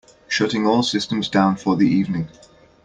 [0.27, 2.27] Shutting all systems down for the evening.